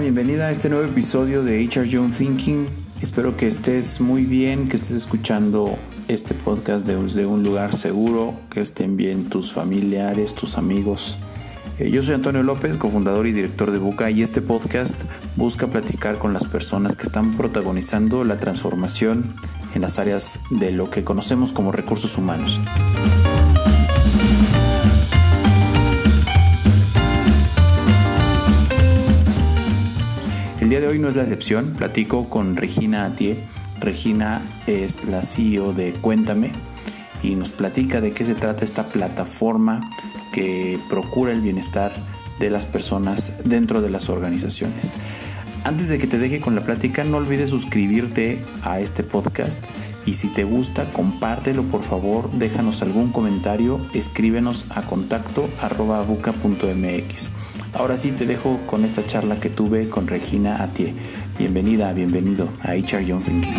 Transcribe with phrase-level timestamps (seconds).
[0.00, 2.66] bienvenida a este nuevo episodio de HR Young Thinking.
[3.02, 5.76] Espero que estés muy bien, que estés escuchando
[6.08, 11.18] este podcast desde un lugar seguro, que estén bien tus familiares, tus amigos.
[11.78, 14.98] Eh, yo soy Antonio López, cofundador y director de Buca, y este podcast
[15.36, 19.34] busca platicar con las personas que están protagonizando la transformación
[19.74, 22.58] en las áreas de lo que conocemos como recursos humanos.
[30.70, 33.38] Día de hoy no es la excepción, platico con Regina Atié.
[33.80, 36.52] Regina es la CEO de Cuéntame
[37.24, 39.90] y nos platica de qué se trata esta plataforma
[40.32, 41.90] que procura el bienestar
[42.38, 44.94] de las personas dentro de las organizaciones.
[45.64, 49.66] Antes de que te deje con la plática, no olvides suscribirte a este podcast
[50.06, 56.06] y si te gusta, compártelo por favor, déjanos algún comentario, escríbenos a contacto arroba.
[57.72, 60.92] Ahora sí te dejo con esta charla que tuve con Regina Atie.
[61.38, 63.54] Bienvenida, bienvenido a HR Young Thinking.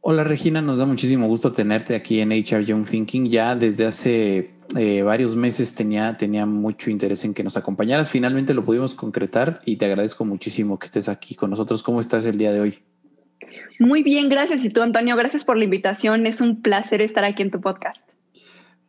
[0.00, 3.26] Hola Regina, nos da muchísimo gusto tenerte aquí en HR Young Thinking.
[3.26, 8.08] Ya desde hace eh, varios meses tenía, tenía mucho interés en que nos acompañaras.
[8.08, 11.82] Finalmente lo pudimos concretar y te agradezco muchísimo que estés aquí con nosotros.
[11.82, 12.78] ¿Cómo estás el día de hoy?
[13.78, 14.64] Muy bien, gracias.
[14.64, 16.26] Y tú, Antonio, gracias por la invitación.
[16.26, 18.08] Es un placer estar aquí en tu podcast.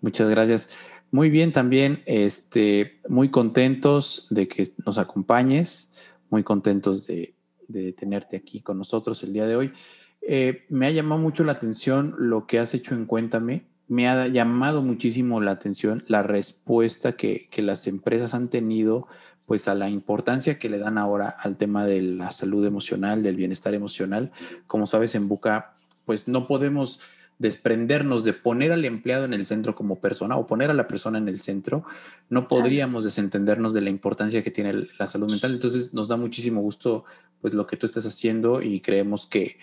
[0.02, 0.69] Muchas gracias.
[1.11, 5.94] Muy bien, también este, muy contentos de que nos acompañes,
[6.30, 7.36] muy contentos de,
[7.67, 9.73] de tenerte aquí con nosotros el día de hoy.
[10.22, 13.67] Eh, me ha llamado mucho la atención lo que has hecho en Cuéntame.
[13.88, 19.07] Me ha llamado muchísimo la atención la respuesta que, que las empresas han tenido
[19.45, 23.35] pues a la importancia que le dan ahora al tema de la salud emocional, del
[23.35, 24.31] bienestar emocional.
[24.67, 25.75] Como sabes, en Buca,
[26.06, 27.00] pues no podemos
[27.38, 31.17] desprendernos de poner al empleado en el centro como persona o poner a la persona
[31.17, 31.83] en el centro,
[32.29, 35.53] no podríamos desentendernos de la importancia que tiene la salud mental.
[35.53, 37.03] Entonces nos da muchísimo gusto
[37.41, 39.57] pues lo que tú estás haciendo y creemos que,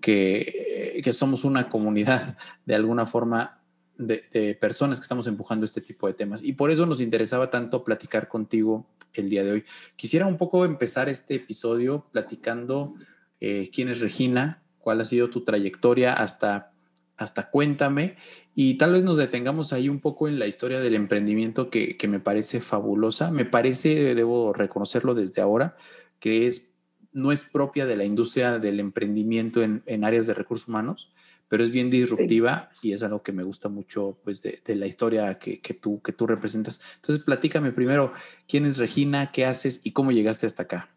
[0.00, 3.61] que, que somos una comunidad de alguna forma
[4.06, 6.42] de, personas que estamos empujando este tipo de temas.
[6.42, 9.64] Y por eso nos interesaba tanto platicar contigo el día de hoy.
[9.96, 12.94] Quisiera un poco empezar este episodio platicando
[13.40, 16.72] eh, quién es Regina, cuál ha sido tu trayectoria hasta
[17.16, 18.16] hasta cuéntame
[18.54, 22.08] y tal vez nos detengamos ahí un poco en la historia del emprendimiento que, que,
[22.08, 23.30] me parece fabulosa.
[23.30, 25.74] Me parece, debo reconocerlo desde ahora,
[26.18, 26.76] que es,
[27.12, 31.12] no es propia de la industria del emprendimiento en, en áreas de recursos humanos,
[31.52, 32.88] pero es bien disruptiva sí.
[32.88, 36.00] y es algo que me gusta mucho pues, de, de la historia que, que, tú,
[36.00, 36.80] que tú representas.
[36.94, 38.14] Entonces, platícame primero,
[38.48, 39.32] ¿quién es Regina?
[39.32, 39.82] ¿Qué haces?
[39.84, 40.88] ¿Y cómo llegaste hasta acá?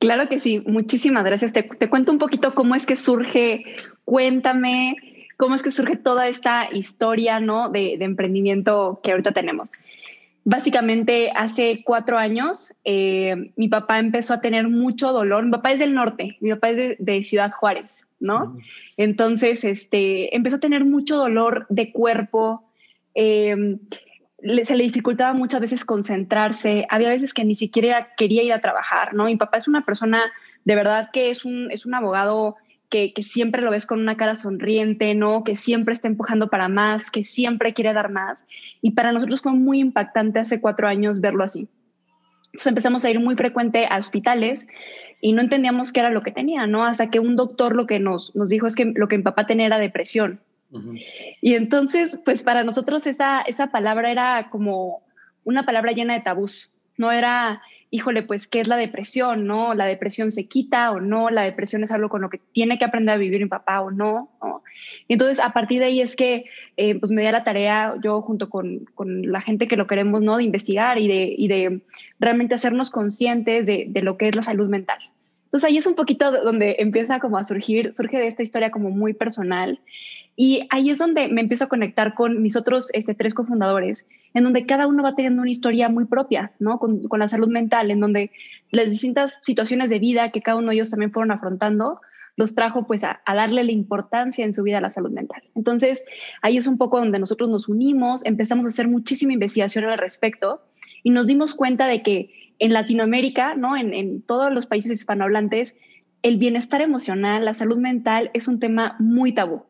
[0.00, 1.54] Claro que sí, muchísimas gracias.
[1.54, 3.64] Te, te cuento un poquito cómo es que surge
[4.04, 4.96] Cuéntame,
[5.38, 7.70] cómo es que surge toda esta historia ¿no?
[7.70, 9.72] de, de emprendimiento que ahorita tenemos.
[10.44, 15.46] Básicamente, hace cuatro años, eh, mi papá empezó a tener mucho dolor.
[15.46, 18.56] Mi papá es del norte, mi papá es de, de Ciudad Juárez, ¿no?
[18.96, 22.64] Entonces, este, empezó a tener mucho dolor de cuerpo.
[23.14, 23.76] Eh,
[24.40, 26.86] le, se le dificultaba muchas veces concentrarse.
[26.90, 29.26] Había veces que ni siquiera quería ir a trabajar, ¿no?
[29.26, 30.22] Mi papá es una persona,
[30.64, 32.56] de verdad que es un, es un abogado
[32.90, 35.44] que, que, siempre lo ves con una cara sonriente, ¿no?
[35.44, 38.46] Que siempre está empujando para más, que siempre quiere dar más.
[38.82, 41.68] Y para nosotros fue muy impactante hace cuatro años verlo así.
[42.46, 44.66] Entonces empezamos a ir muy frecuente a hospitales
[45.24, 46.84] y no entendíamos qué era lo que tenía, ¿no?
[46.84, 49.46] Hasta que un doctor lo que nos, nos dijo es que lo que mi papá
[49.46, 50.38] tenía era depresión.
[50.70, 51.02] Uh -huh.
[51.40, 55.00] Y entonces, pues para nosotros esa, esa palabra era como
[55.42, 56.70] una palabra llena de tabús.
[56.98, 59.46] No era, híjole, pues, ¿qué es la depresión?
[59.46, 59.72] ¿No?
[59.72, 61.30] ¿La depresión se quita o no?
[61.30, 63.90] ¿La depresión es algo con lo que tiene que aprender a vivir mi papá o
[63.90, 64.28] no?
[64.42, 64.62] ¿No?
[65.08, 66.44] Y entonces, a partir de ahí es que,
[66.76, 69.86] eh, pues, me di a la tarea, yo junto con, con, la gente que lo
[69.86, 70.36] queremos, ¿no?
[70.36, 71.80] De investigar y de, y de
[72.20, 74.98] realmente hacernos conscientes de, de lo que es la salud mental.
[75.54, 78.90] Entonces, ahí es un poquito donde empieza como a surgir, surge de esta historia como
[78.90, 79.78] muy personal.
[80.34, 84.42] Y ahí es donde me empiezo a conectar con mis otros este, tres cofundadores, en
[84.42, 86.80] donde cada uno va teniendo una historia muy propia, ¿no?
[86.80, 88.32] Con, con, la salud mental, en donde
[88.72, 92.00] las distintas situaciones de vida que cada uno de ellos también fueron afrontando,
[92.34, 95.44] los trajo pues a, a darle la importancia en su vida a la salud mental.
[95.54, 96.04] Entonces,
[96.42, 100.62] ahí es un poco donde nosotros nos unimos, empezamos a hacer muchísima investigación al respecto
[101.04, 103.76] y nos dimos cuenta de que en Latinoamérica, ¿no?
[103.76, 105.76] En, todos los países hispanohablantes,
[106.22, 109.66] el bienestar emocional, la salud mental es un tema muy tabú.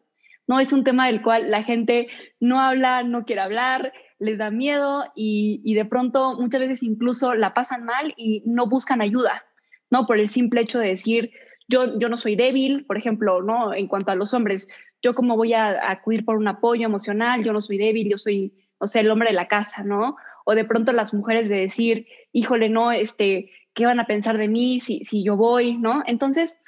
[0.47, 0.61] ¿no?
[0.61, 2.09] Es un tema del cual la gente
[2.39, 7.55] no habla, no quiere hablar, les da miedo y, de pronto muchas veces incluso la
[7.55, 9.45] pasan mal y no buscan ayuda,
[9.91, 10.07] ¿no?
[10.07, 11.33] Por el simple hecho de decir,
[11.69, 13.75] yo, yo no soy débil, por ejemplo, ¿no?
[13.75, 14.69] En cuanto a los hombres,
[15.03, 18.55] yo como voy a, acudir por un apoyo emocional, yo no soy débil, yo soy,
[18.79, 20.17] o sea, el hombre de la casa, ¿no?
[20.45, 24.49] O de pronto las mujeres de decir, híjole, no, este, ¿qué van a pensar de
[24.49, 26.03] mí si, si yo voy, ¿no?
[26.07, 26.59] Entonces,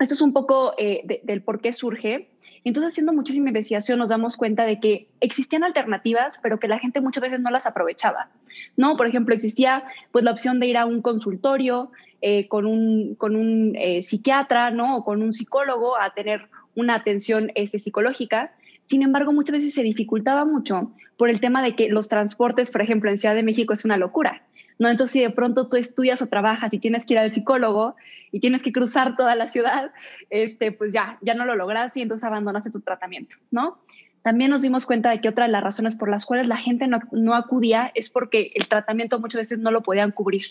[0.00, 2.30] esto es un poco eh, del por qué surge.
[2.64, 7.00] Entonces, haciendo muchísima investigación, nos damos cuenta de que existían alternativas, pero que la gente
[7.00, 8.30] muchas veces no las aprovechaba.
[8.76, 8.96] ¿no?
[8.96, 13.36] Por ejemplo, existía pues, la opción de ir a un consultorio eh, con un, con
[13.36, 14.96] un eh, psiquiatra ¿no?
[14.96, 18.52] o con un psicólogo a tener una atención este, psicológica.
[18.86, 22.82] Sin embargo, muchas veces se dificultaba mucho por el tema de que los transportes, por
[22.82, 24.42] ejemplo, en Ciudad de México es una locura.
[24.78, 24.88] ¿no?
[24.88, 27.94] Entonces, si de pronto tú estudias o trabajas y tienes que ir al psicólogo
[28.32, 29.92] y tienes que cruzar toda la ciudad,
[30.30, 33.78] este, pues ya, ya no lo logras y entonces abandonaste tu tratamiento, ¿no?
[34.22, 36.88] También nos dimos cuenta de que otra de las razones por las cuales la gente
[36.88, 40.46] no, acudía es porque el tratamiento muchas veces no lo podían cubrir,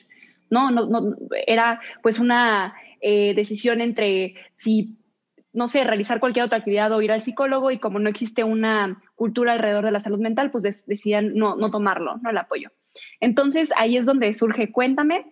[0.52, 0.70] ¿no?
[0.70, 1.16] no, no
[1.48, 4.96] era pues una eh, decisión entre si
[5.54, 9.02] no sé, realizar cualquier otra actividad o ir al psicólogo y como no existe una
[9.16, 12.72] cultura alrededor de la salud mental, pues decían no, no tomarlo, no el apoyo.
[13.20, 15.26] Entonces ahí es donde surge Cuéntame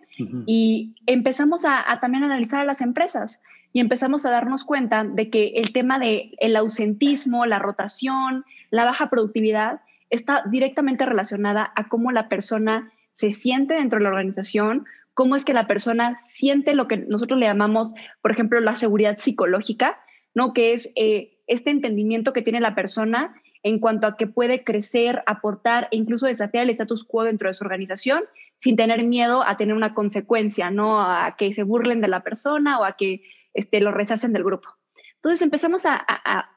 [0.46, 3.40] y empezamos a, también analizar a las empresas
[3.72, 8.84] y empezamos a darnos cuenta de que el tema del el ausentismo, la rotación, la
[8.84, 9.80] baja productividad
[10.10, 14.84] está directamente relacionada a cómo la persona se siente dentro de la organización,
[15.14, 19.18] cómo es que la persona siente lo que nosotros le llamamos, por ejemplo, la seguridad
[19.18, 19.98] psicológica,
[20.34, 20.52] ¿no?
[20.52, 25.22] Que es eh, este entendimiento que tiene la persona en cuanto a que puede crecer,
[25.26, 28.24] aportar e incluso desafiar el status quo dentro de su organización
[28.60, 32.78] sin tener miedo a tener una consecuencia, no a que se burlen de la persona
[32.78, 33.22] o a que
[33.54, 34.68] este, lo rechacen del grupo.
[35.16, 36.04] Entonces empezamos a,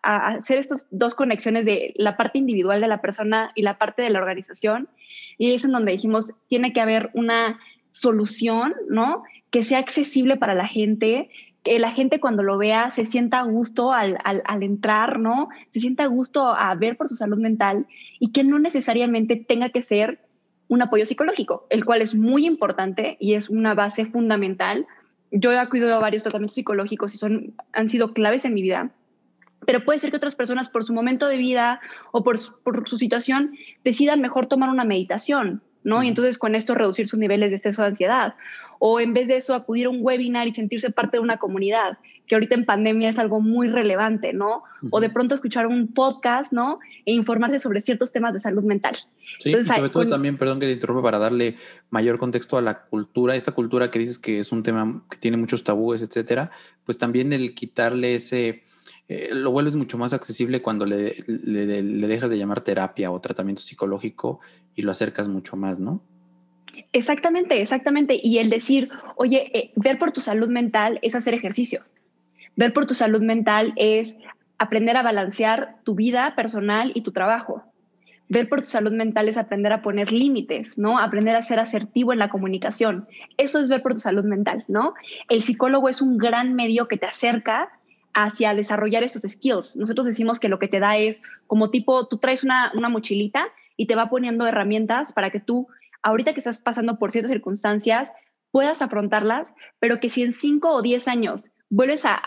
[0.02, 4.10] hacer estas dos conexiones de la parte individual de la persona y la parte de
[4.10, 4.90] la organización.
[5.38, 7.60] Y es en donde dijimos, tiene que haber una
[7.92, 9.24] solución, ¿no?
[9.52, 11.30] Que sea accesible para la gente,
[11.66, 15.50] que la gente cuando lo vea se sienta a gusto al, al, entrar, ¿no?
[15.72, 17.88] Se sienta a gusto a ver por su salud mental
[18.20, 20.20] y que no necesariamente tenga que ser
[20.70, 24.88] un apoyo psicológico, el cual es muy importante y es una base fundamental
[25.32, 28.92] yo he acudido a varios tratamientos psicológicos y son, han sido claves en mi vida,
[29.66, 31.82] pero puede ser que otras personas por su momento de vida
[32.12, 36.04] o por, por su situación decidan mejor tomar una meditación, ¿no?
[36.04, 38.36] Y entonces con esto reducir sus niveles de estrés o de ansiedad
[38.80, 41.98] o en vez de eso acudir a un webinar y sentirse parte de una comunidad,
[42.28, 44.64] que ahorita en pandemia es algo muy relevante, ¿no?
[44.90, 46.80] O de pronto escuchar un podcast, ¿no?
[47.06, 48.96] E informarse sobre ciertos temas de salud mental.
[49.40, 51.58] Sí, sobre todo también, perdón que te interrumpa, para darle
[51.90, 55.38] mayor contexto a la cultura, esta cultura que dices que es un tema que tiene
[55.38, 56.52] muchos tabúes, etcétera,
[56.84, 58.64] pues también el quitarle ese...
[59.08, 63.22] Eh, lo vuelves mucho más accesible cuando le, le, le dejas de llamar terapia o
[63.22, 64.40] tratamiento psicológico
[64.76, 66.04] y lo acercas mucho más, ¿no?
[66.94, 68.20] Exactamente, exactamente.
[68.22, 71.84] Y el decir, oye, eh, ver por tu salud mental es hacer ejercicio.
[72.56, 74.16] Ver por tu salud mental es
[74.58, 77.64] aprender a balancear tu vida personal y tu trabajo.
[78.28, 80.98] Ver por tu salud mental es aprender a poner límites, ¿no?
[80.98, 83.08] Aprender a ser asertivo en la comunicación.
[83.38, 84.96] Eso es ver por tu salud mental, ¿no?
[85.30, 87.70] El psicólogo es un gran medio que te acerca
[88.14, 89.76] hacia desarrollar esos skills.
[89.76, 93.48] Nosotros decimos que lo que te da es como tipo, tú traes una, una mochilita
[93.78, 95.68] y te va poniendo herramientas para que tú
[96.06, 98.14] ahorita que estás pasando por ciertas circunstancias,
[98.52, 102.22] puedas afrontarlas, pero que si en cinco o diez años vuelves a,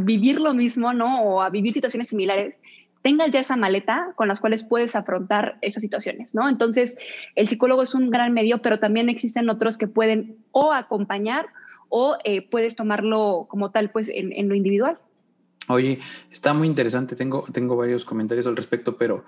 [0.00, 1.22] vivir lo mismo, ¿no?
[1.22, 2.54] O a vivir situaciones similares,
[3.02, 6.48] tengas ya esa maleta con las cuales puedes afrontar esas situaciones, ¿no?
[6.48, 6.96] Entonces,
[7.36, 11.46] el psicólogo es un gran medio, pero también existen otros que pueden o acompañar
[11.90, 14.98] o eh, puedes tomarlo como tal, pues, en, lo individual.
[15.68, 16.00] Oye,
[16.30, 19.26] está muy interesante, tengo, tengo varios comentarios al respecto, pero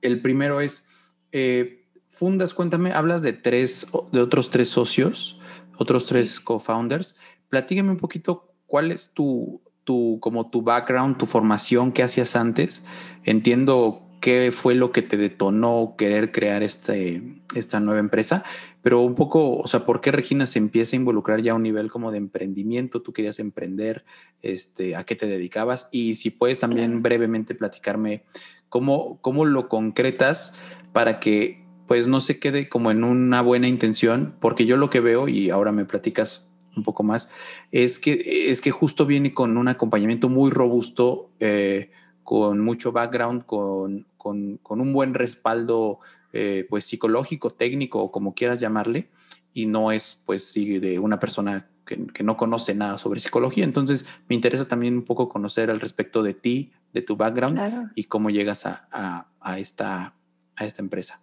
[0.00, 0.88] el primero es,
[1.32, 1.85] eh,
[2.16, 5.38] fundas, cuéntame, hablas de tres, de otros tres socios,
[5.76, 7.16] otros tres co-founders.
[7.48, 12.84] Platígame un poquito cuál es tu, tu, como tu background, tu formación, qué hacías antes.
[13.24, 17.22] Entiendo qué fue lo que te detonó querer crear este,
[17.54, 18.44] esta nueva empresa,
[18.82, 21.62] pero un poco, o sea, ¿por qué Regina se empieza a involucrar ya a un
[21.62, 23.02] nivel como de emprendimiento?
[23.02, 24.04] ¿Tú querías emprender?
[24.42, 25.88] Este, ¿A qué te dedicabas?
[25.92, 28.24] Y si puedes también brevemente platicarme
[28.68, 30.58] cómo, cómo lo concretas
[30.92, 35.00] para que pues no se quede como en una buena intención, porque yo lo que
[35.00, 37.30] veo, y ahora me platicas un poco más,
[37.72, 41.90] es que, es que justo viene con un acompañamiento muy robusto, eh,
[42.22, 46.00] con mucho background, con, un buen respaldo
[46.32, 49.08] eh, pues psicológico, técnico o como quieras llamarle,
[49.54, 53.64] y no es pues de una persona que, no conoce nada sobre psicología.
[53.64, 58.04] Entonces me interesa también un poco conocer al respecto de ti, de tu background y
[58.04, 59.26] cómo llegas a,
[59.56, 60.14] esta,
[60.56, 61.22] a esta empresa.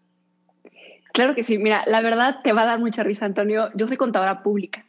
[1.14, 1.58] Claro que sí.
[1.60, 3.70] Mira, la verdad te va a dar mucha risa, Antonio.
[3.76, 4.84] Yo soy contadora pública.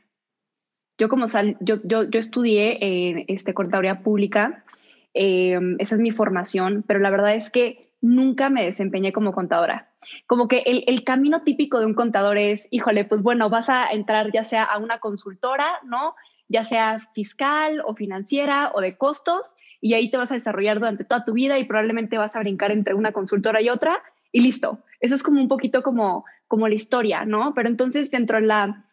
[0.98, 4.64] Yo como sal, yo, yo, yo estudié en este, contaduría pública,
[5.12, 9.90] eh, esa es mi formación, pero la verdad es que nunca me desempeñé como contadora.
[10.26, 13.90] Como que el, el, camino típico de un contador es, híjole, pues bueno, vas a
[13.90, 16.14] entrar ya sea a una consultora, ¿no?
[16.48, 21.04] Ya sea fiscal o financiera o de costos, y ahí te vas a desarrollar durante
[21.04, 24.00] toda tu vida y probablemente vas a brincar entre una consultora y otra
[24.32, 24.78] y listo.
[25.04, 27.52] Eso es como un poquito como, como la historia, ¿no?
[27.54, 28.86] Pero entonces dentro de la,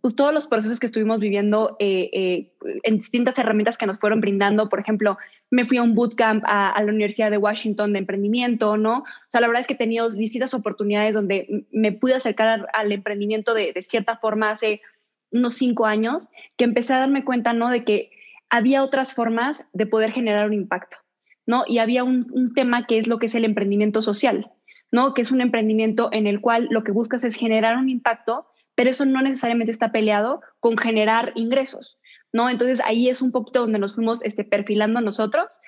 [0.00, 2.52] pues todos los procesos que estuvimos viviendo eh, eh,
[2.82, 5.18] en distintas herramientas que nos fueron brindando, por ejemplo,
[5.52, 8.98] me fui a un bootcamp a, la Universidad de Washington de emprendimiento, ¿no?
[8.98, 12.90] O sea, la verdad es que he tenido distintas oportunidades donde me pude acercar al,
[12.90, 14.80] emprendimiento de, cierta forma hace
[15.30, 17.70] unos cinco años, que empecé a darme cuenta, ¿no?
[17.70, 18.10] De que
[18.50, 20.96] había otras formas de poder generar un impacto,
[21.46, 21.62] ¿no?
[21.68, 24.50] Y había un tema que es lo que es el emprendimiento social,
[24.92, 25.14] ¿no?
[25.14, 28.90] Que es un emprendimiento en el cual lo que buscas es generar un impacto pero
[28.90, 31.98] eso no necesariamente está peleado con generar ingresos,
[32.32, 32.48] ¿no?
[32.48, 35.60] Entonces ahí es un poquito donde nos fuimos este, perfilando nosotros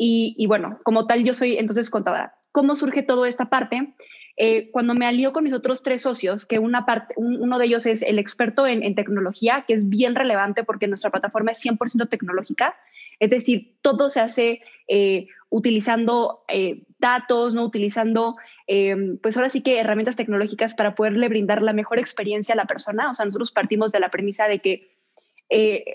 [0.00, 2.34] y, bueno, como tal yo soy entonces contadora.
[2.52, 3.94] ¿Cómo surge toda esta parte?
[4.40, 7.86] Eh, cuando me alió con mis otros tres socios, que una parte, uno de ellos
[7.86, 12.76] es el experto en, tecnología, que es bien relevante porque nuestra plataforma es 100% tecnológica,
[13.18, 18.36] es decir, todo se hace eh, utilizando eh, datos, no utilizando,
[18.68, 22.66] eh, pues ahora sí que herramientas tecnológicas para poderle brindar la mejor experiencia a la
[22.66, 23.10] persona.
[23.10, 24.94] O sea, nosotros partimos de la premisa de que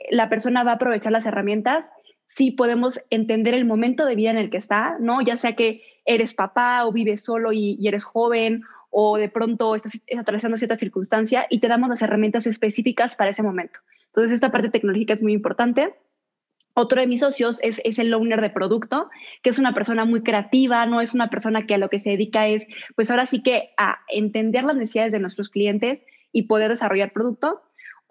[0.10, 1.86] la persona va a aprovechar las herramientas
[2.36, 5.22] si podemos entender el momento de vida en el que está, ¿no?
[5.22, 9.76] Ya sea que eres papá o vives solo y, y eres joven o de pronto
[9.76, 13.80] estás atravesando cierta circunstancia y te damos las herramientas específicas para ese momento.
[14.08, 15.96] Entonces, esta parte tecnológica es muy importante.
[16.76, 19.10] Otro de mis socios es, es, el owner de producto,
[19.42, 22.12] que es una persona muy creativa, no es una persona que a lo que se
[22.12, 26.70] dedica es, pues ahora sí que a entender las necesidades de nuestros clientes y poder
[26.70, 27.62] desarrollar producto.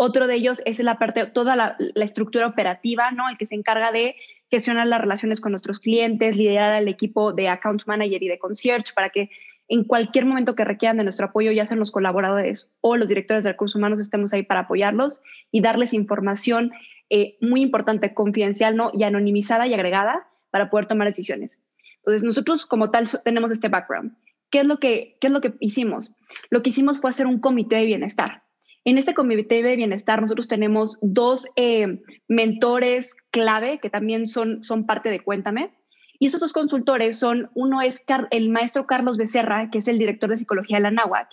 [0.05, 3.29] Otro de ellos es la parte, toda la, la estructura operativa, ¿no?
[3.29, 4.17] El que se encarga de
[4.51, 8.93] gestionar las relaciones con nuestros clientes, liderar al equipo de account manager y de concierge
[8.97, 9.31] para que
[9.69, 13.45] en cualquier momento que requieran de nuestro apoyo, ya sean los colaboradores o los directores
[13.45, 15.21] de recursos humanos, estemos ahí para apoyarlos
[15.53, 16.73] y darles información
[17.09, 18.91] eh, muy importante, confidencial ¿no?
[18.93, 21.63] y anonimizada y agregada para poder tomar decisiones.
[21.99, 24.17] Entonces, nosotros como tal tenemos este background.
[24.51, 26.11] ¿Qué es lo que, qué es lo que hicimos?
[26.51, 28.43] Lo que hicimos fue hacer un comité de bienestar.
[28.85, 34.87] En este comité de bienestar nosotros tenemos dos eh, mentores clave que también son, son
[34.87, 35.73] parte de Cuéntame.
[36.19, 40.31] Y esos dos consultores son, uno es el maestro Carlos Becerra, que es el director
[40.31, 41.29] de psicología de la NAWAC,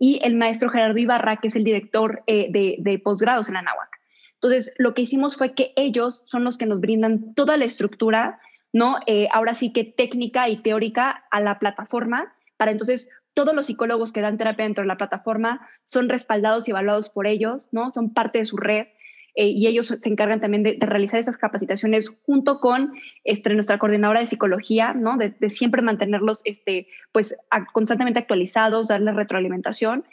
[0.00, 3.62] y el maestro Gerardo Ibarra, que es el director eh, de, de posgrados en la
[3.62, 3.88] NAWAC.
[4.34, 8.40] Entonces, lo que hicimos fue que ellos son los que nos brindan toda la estructura,
[8.72, 8.96] ¿no?
[9.06, 14.12] Eh, ahora sí que técnica y teórica a la plataforma, para entonces todos los psicólogos
[14.12, 17.90] que dan terapia dentro de la plataforma son respaldados y evaluados por ellos, ¿no?
[17.90, 18.86] Son parte de su red.
[19.34, 22.92] Eh, y ellos se encargan también de, realizar estas capacitaciones junto con
[23.24, 25.16] este, nuestra coordinadora de psicología, ¿no?
[25.16, 27.34] De, siempre mantenerlos este, pues,
[27.72, 30.04] constantemente actualizados, darles retroalimentación.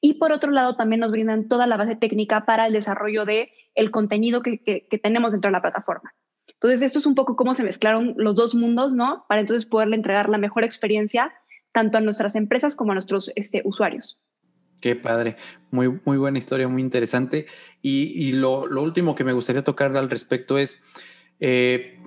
[0.00, 3.52] Y por otro lado, también nos brindan toda la base técnica para el desarrollo de
[3.74, 6.14] el contenido que, tenemos dentro de la plataforma.
[6.54, 9.24] Entonces, esto es un poco cómo se mezclaron los dos mundos, ¿no?
[9.28, 11.32] Para entonces poderle entregar la mejor experiencia
[11.72, 14.18] tanto a nuestras empresas como a nuestros este, usuarios.
[14.82, 15.36] Qué padre,
[15.70, 17.46] muy, muy buena historia, muy interesante.
[17.82, 20.82] Y, lo, último que me gustaría tocar al respecto es,
[21.38, 22.00] eh,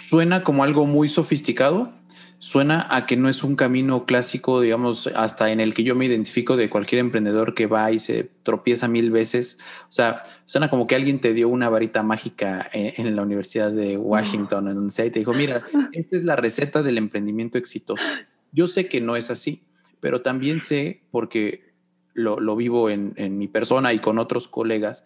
[0.00, 1.92] suena como algo muy sofisticado,
[2.38, 6.06] suena a que no es un camino clásico, digamos, hasta en el que yo me
[6.06, 9.58] identifico de cualquier emprendedor que va y se tropieza mil veces.
[9.82, 13.98] O sea, suena como que alguien te dio una varita mágica en, la Universidad de
[13.98, 18.02] Washington, en donde sea, y te dijo, mira, esta es la receta del emprendimiento exitoso.
[18.52, 19.64] Yo sé que no es así,
[20.00, 21.72] pero también sé, porque
[22.14, 25.04] lo, vivo en, mi persona y con otros colegas,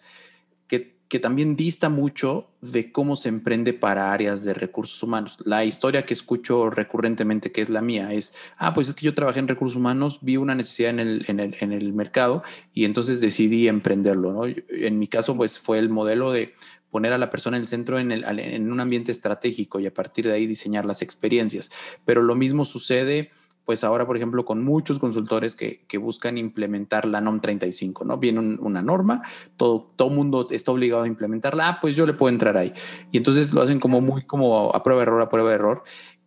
[1.09, 5.39] que también dista mucho de cómo se emprende para áreas de recursos humanos.
[5.45, 9.15] La historia que escucho recurrentemente, que es la mía, es, ah, pues es que yo
[9.15, 14.47] trabajé en recursos humanos, vi una necesidad en el, mercado y entonces decidí emprenderlo.
[14.47, 16.55] En mi caso, pues fue el modelo de
[16.97, 19.93] poner a la persona en el centro en, el, en un ambiente estratégico y a
[19.93, 21.71] partir de ahí diseñar las experiencias.
[22.07, 23.33] Pero lo mismo sucede
[23.67, 28.17] pues ahora, por ejemplo, con muchos consultores que, buscan implementar la NOM 35, ¿no?
[28.17, 29.21] Viene una norma,
[29.59, 32.73] todo, todo mundo está obligado a implementarla, ah, pues yo le puedo entrar ahí.
[33.13, 35.83] Y entonces lo hacen como muy como a prueba error, a prueba error.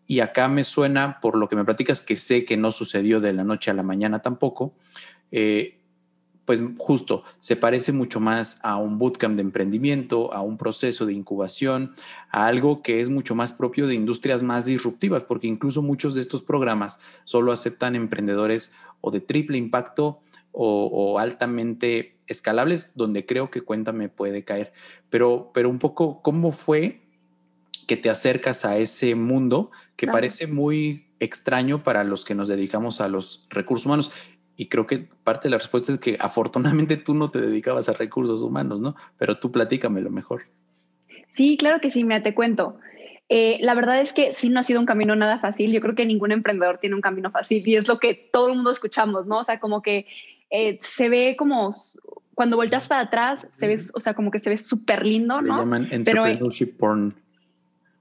[0.05, 3.33] Y acá me suena, por lo que me platicas, que sé que no sucedió de
[3.33, 4.75] la noche a la mañana tampoco,
[5.31, 5.78] eh,
[6.49, 11.13] pues justo se parece mucho más a un bootcamp de emprendimiento, a un proceso de
[11.13, 11.93] incubación,
[12.31, 16.21] a algo que es mucho más propio de industrias más disruptivas, porque incluso muchos de
[16.21, 23.61] estos programas solo aceptan emprendedores o de triple impacto o, altamente escalables donde creo que
[23.61, 24.73] Cuéntame puede caer.
[25.11, 27.01] Pero, pero un poco, ¿cómo fue
[27.85, 33.01] que te acercas a ese mundo que parece muy extraño para los que nos dedicamos
[33.01, 34.11] a los recursos humanos?
[34.59, 37.93] Y creo que parte de la respuesta es que afortunadamente tú no te dedicabas a
[37.93, 38.93] recursos humanos, ¿no?
[39.17, 40.41] Pero tú platícame mejor.
[41.31, 42.77] Sí, claro que sí, mira, te cuento.
[43.29, 45.71] Eh, la verdad es que sí no ha sido un camino nada fácil.
[45.71, 48.55] Yo creo que ningún emprendedor tiene un camino fácil y es lo que todo el
[48.55, 49.39] mundo escuchamos, ¿no?
[49.39, 50.07] O sea, como que
[50.49, 51.69] eh, se ve como
[52.35, 55.55] cuando volteas para atrás, se ve, o sea, como que se ve súper lindo, ¿no?
[55.55, 57.15] Le llaman entrepreneurship porn.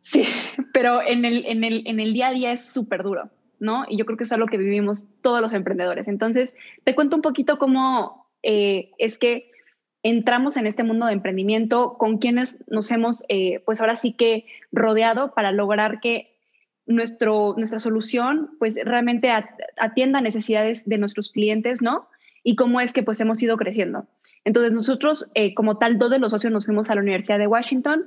[0.00, 0.24] Sí,
[0.72, 3.84] pero en el, en el, en el día a día es súper duro, ¿no?
[3.88, 6.08] Y yo creo que es algo que vivimos todos los emprendedores.
[6.08, 9.50] Entonces, te cuento un poquito cómo eh, es que
[10.02, 14.46] entramos en este mundo de emprendimiento, con quienes nos hemos, eh, pues ahora sí que
[14.72, 16.36] rodeado para lograr que
[16.86, 19.30] nuestro, nuestra solución, pues realmente
[19.76, 22.08] atienda necesidades de nuestros clientes, ¿no?
[22.42, 24.06] Y cómo es que pues hemos ido creciendo.
[24.44, 27.46] Entonces nosotros, eh, como tal, dos de los socios nos fuimos a la Universidad de
[27.46, 28.06] Washington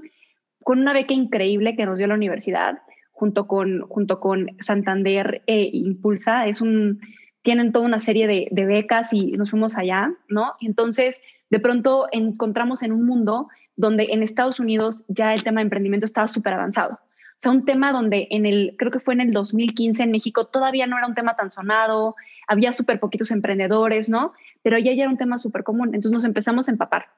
[0.64, 2.80] con una beca increíble que nos dio la universidad,
[3.22, 6.48] junto con, junto con Santander e Impulsa.
[6.48, 7.02] Es un,
[7.44, 10.54] tienen toda una serie de, becas y nos fuimos allá, ¿no?
[10.60, 15.66] Entonces, de pronto encontramos en un mundo donde en Estados Unidos ya el tema de
[15.66, 16.94] emprendimiento estaba súper avanzado.
[16.94, 20.48] O sea, un tema donde en el, creo que fue en el 2015 en México
[20.48, 22.16] todavía no era un tema tan sonado,
[22.48, 24.34] había súper poquitos emprendedores, ¿no?
[24.64, 25.90] Pero ya, ya era un tema súper común.
[25.94, 27.10] Entonces nos empezamos a empapar.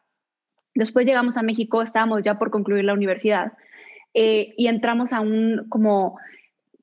[0.75, 3.53] Después llegamos a México, estábamos ya por concluir la universidad
[4.13, 6.17] eh, y entramos a un como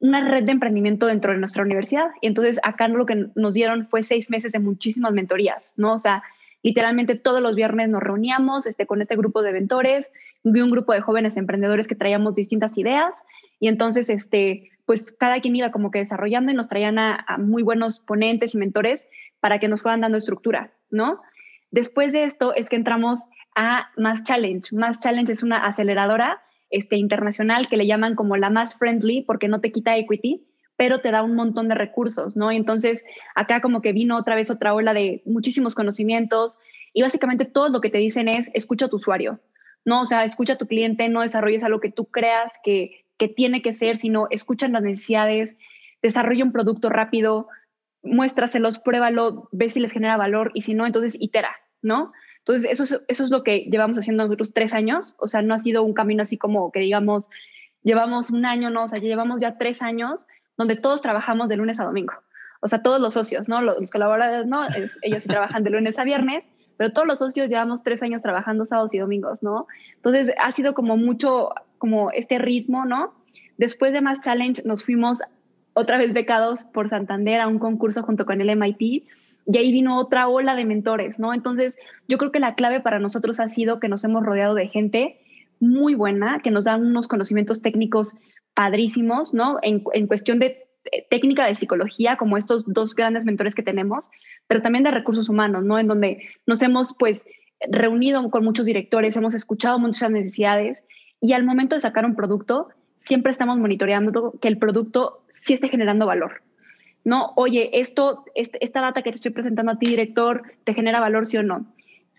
[0.00, 2.06] una red de emprendimiento dentro de nuestra universidad.
[2.20, 5.92] Y entonces acá lo que nos dieron fue seis meses de muchísimas mentorías, ¿no?
[5.92, 6.22] O sea,
[6.62, 10.12] Literalmente todos los viernes nos reuníamos este, con este grupo de mentores
[10.44, 13.14] y un grupo de jóvenes emprendedores que traíamos distintas ideas
[13.58, 17.62] y entonces este, pues cada quien iba como que desarrollando y nos traían a, muy
[17.62, 19.08] buenos ponentes y mentores
[19.40, 21.22] para que nos fueran dando estructura, ¿no?
[21.70, 23.20] Después de esto es que entramos
[23.54, 24.74] a Más Challenge.
[24.74, 29.48] Más Challenge es una aceleradora este, internacional que le llaman como la más friendly porque
[29.48, 32.50] no te quita equity, pero te da un montón de recursos, ¿no?
[32.50, 33.04] entonces
[33.34, 36.56] acá como que vino otra vez otra ola de muchísimos conocimientos
[36.92, 39.40] y básicamente todo lo que te dicen es escucha a tu usuario,
[39.84, 40.02] ¿no?
[40.02, 43.62] O sea, escucha a tu cliente, no desarrolles algo que tú creas que, que tiene
[43.62, 45.58] que ser, sino escucha las necesidades,
[46.02, 47.48] desarrolla un producto rápido,
[48.02, 52.12] muéstraselos, pruébalo, ve si les genera valor y si no, entonces itera, ¿no?
[52.40, 55.54] Entonces, eso es, eso es lo que llevamos haciendo nosotros tres años, o sea, no
[55.54, 57.26] ha sido un camino así como que digamos,
[57.82, 60.26] llevamos un año, no, o sea, llevamos ya tres años
[60.56, 62.14] donde todos trabajamos de lunes a domingo.
[62.60, 63.62] O sea, todos los socios, ¿no?
[63.62, 64.66] Los, colaboradores, ¿no?
[65.02, 66.44] ellos sí trabajan de lunes a viernes,
[66.76, 69.66] pero todos los socios llevamos tres años trabajando sábados y domingos, ¿no?
[69.96, 73.14] Entonces, ha sido como mucho, como este ritmo, ¿no?
[73.56, 75.20] Después de Más Challenge nos fuimos
[75.74, 79.04] otra vez becados por Santander a un concurso junto con el MIT
[79.46, 81.34] y ahí vino otra ola de mentores, ¿no?
[81.34, 81.76] Entonces,
[82.08, 85.20] yo creo que la clave para nosotros ha sido que nos hemos rodeado de gente
[85.60, 88.14] muy buena, que nos dan unos conocimientos técnicos
[88.54, 89.58] padrísimos, ¿no?
[89.62, 94.06] En, cuestión de eh, técnica de psicología, como estos dos grandes mentores que tenemos,
[94.46, 95.78] pero también de recursos humanos, ¿no?
[95.78, 97.24] En donde nos hemos, pues,
[97.70, 100.84] reunido con muchos directores, hemos escuchado muchas necesidades
[101.20, 102.68] y al momento de sacar un producto,
[103.02, 106.42] siempre estamos monitoreando que el producto sí esté generando valor.
[107.04, 111.00] No, oye, esto, este, esta data que te estoy presentando a ti, director, ¿te genera
[111.00, 111.66] valor, sí o no?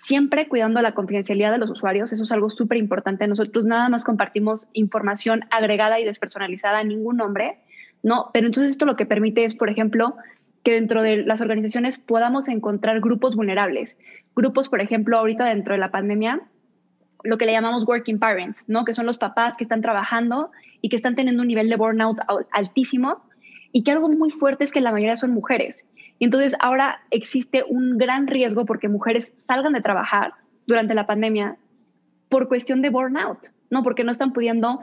[0.03, 3.27] siempre cuidando la confidencialidad de los usuarios, eso es algo súper importante.
[3.27, 7.59] Nosotros nada más compartimos información agregada y despersonalizada a ningún nombre,
[8.01, 8.29] ¿no?
[8.33, 10.15] Pero entonces esto lo que permite es, por ejemplo,
[10.63, 13.97] que dentro de las organizaciones podamos encontrar grupos vulnerables.
[14.35, 16.41] Grupos, por ejemplo, ahorita dentro de la pandemia,
[17.23, 18.85] lo que le llamamos working parents, ¿no?
[18.85, 22.17] Que son los papás que están trabajando y que están teniendo un nivel de burnout
[22.51, 23.21] altísimo
[23.71, 25.85] y que algo muy fuerte es que la mayoría son mujeres.
[26.19, 30.33] Y entonces ahora existe un gran riesgo porque mujeres salgan de trabajar
[30.67, 31.57] durante la pandemia
[32.29, 33.83] por cuestión de burnout, ¿no?
[33.83, 34.81] Porque no están pudiendo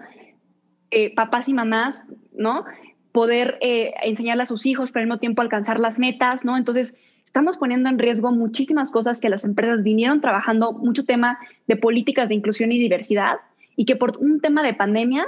[0.90, 2.64] eh, papás y mamás, ¿no?
[3.12, 6.56] Poder eh, enseñarle a sus hijos, pero al mismo tiempo alcanzar las metas, ¿no?
[6.56, 11.76] Entonces estamos poniendo en riesgo muchísimas cosas que las empresas vinieron trabajando, mucho tema de
[11.76, 13.36] políticas de inclusión y diversidad,
[13.76, 15.26] y que por un tema de pandemia,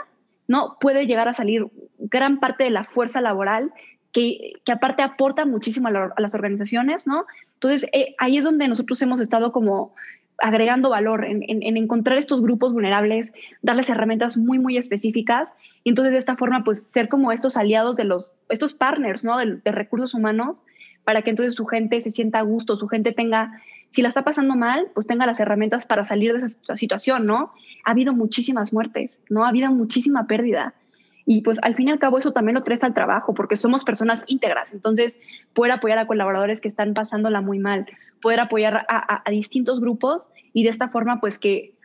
[0.50, 0.78] ¿no?
[0.80, 1.68] Puede llegar a salir
[2.00, 3.72] gran parte de la fuerza laboral
[4.10, 7.24] que, aparte aporta muchísimo a, las organizaciones, ¿no?
[7.54, 9.94] Entonces, eh, ahí es donde nosotros hemos estado como
[10.38, 13.32] agregando valor en, encontrar estos grupos vulnerables,
[13.62, 17.96] darles herramientas muy, muy específicas y entonces de esta forma, pues ser como estos aliados
[17.96, 19.38] de los, estos partners, ¿no?
[19.38, 20.56] De, de recursos humanos
[21.04, 23.52] para que entonces su gente se sienta a gusto, su gente tenga,
[23.90, 27.52] si la está pasando mal, pues tenga las herramientas para salir de esa situación, ¿no?
[27.84, 29.44] Ha habido muchísimas muertes, ¿no?
[29.44, 30.74] Ha habido muchísima pérdida.
[31.26, 33.84] Y pues al fin y al cabo eso también lo traes al trabajo, porque somos
[33.84, 34.72] personas íntegras.
[34.72, 35.18] Entonces,
[35.52, 37.86] poder apoyar a colaboradores que están pasándola muy mal,
[38.22, 41.76] poder apoyar a, distintos grupos y de esta forma, pues que,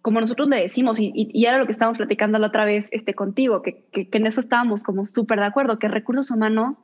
[0.00, 3.14] como nosotros le decimos, y, y, era lo que estábamos platicando la otra vez este,
[3.14, 6.76] contigo, que, que, que en eso estábamos como súper de acuerdo, que recursos humanos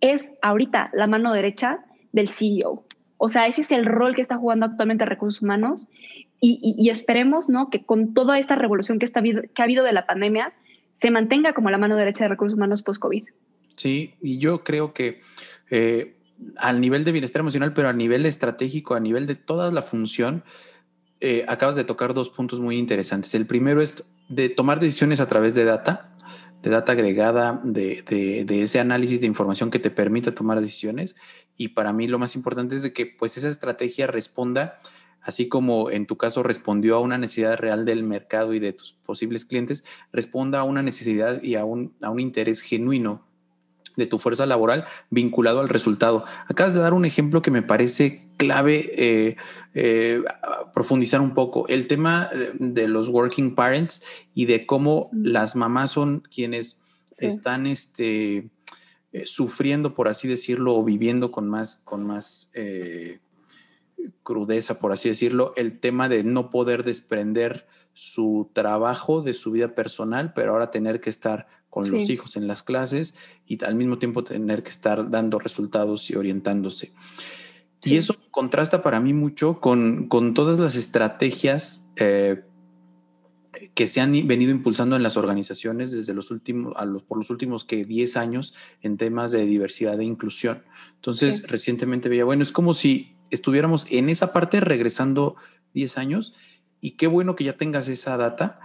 [0.00, 2.84] es ahorita la mano derecha del CEO.
[3.18, 5.86] O sea, ese es el rol que está jugando actualmente recursos humanos
[6.40, 7.70] y, esperemos ¿no?
[7.70, 10.52] que con toda esta revolución que, está, que ha habido de la pandemia
[11.00, 13.24] se mantenga como la mano derecha de recursos humanos post-COVID.
[13.76, 15.20] Sí, y yo creo que
[15.70, 16.16] eh,
[16.58, 20.44] al nivel de bienestar emocional, pero a nivel estratégico, a nivel de toda la función,
[21.20, 23.34] eh, acabas de tocar dos puntos muy interesantes.
[23.34, 26.15] El primero es de tomar decisiones a través de data,
[26.66, 28.02] de data agregada, de,
[28.44, 31.14] de, ese análisis de información que te permita tomar decisiones.
[31.56, 34.80] Y para mí lo más importante es de que pues esa estrategia responda
[35.22, 38.94] así como en tu caso respondió a una necesidad real del mercado y de tus
[38.94, 43.24] posibles clientes, responda a una necesidad y a un, a un interés genuino
[43.96, 46.24] de tu fuerza laboral vinculado al resultado.
[46.48, 49.36] Acabas de dar un ejemplo que me parece clave eh,
[49.74, 50.22] eh,
[50.74, 56.20] profundizar un poco, el tema de los working parents y de cómo las mamás son
[56.20, 56.82] quienes
[57.18, 58.50] están este,
[59.12, 62.50] eh, sufriendo, por así decirlo, o viviendo con más, con más
[64.22, 69.74] crudeza, por así decirlo, el tema de no poder desprender su trabajo de su vida
[69.74, 73.14] personal, pero ahora tener que estar con los hijos en las clases
[73.46, 76.92] y al mismo tiempo tener que estar dando resultados y orientándose.
[77.82, 82.42] Y eso contrasta para mí mucho con, con todas las estrategias eh,
[83.74, 87.30] que se han venido impulsando en las organizaciones desde los últimos, a los, por los
[87.30, 90.64] últimos que 10 años en temas de diversidad e inclusión.
[90.96, 95.36] Entonces, recientemente veía, bueno, es como si estuviéramos en esa parte regresando
[95.74, 96.34] 10 años
[96.80, 98.60] y qué bueno que ya tengas esa data.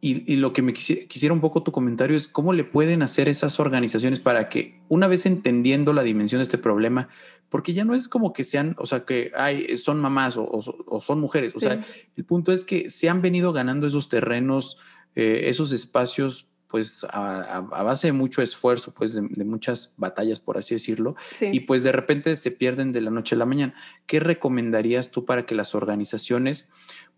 [0.00, 3.58] Y, lo que me quisiera, un poco tu comentario es cómo le pueden hacer esas
[3.58, 7.08] organizaciones para que una vez entendiendo la dimensión de este problema,
[7.48, 11.18] porque ya no es como que sean, o sea, que hay, son mamás o, son
[11.18, 14.78] mujeres, o sea, el punto es que se han venido ganando esos terrenos,
[15.16, 20.74] eh, esos espacios pues a, base de mucho esfuerzo, pues de, muchas batallas, por así
[20.74, 23.74] decirlo, y pues de repente se pierden de la noche a la mañana.
[24.06, 26.68] ¿Qué recomendarías tú para que las organizaciones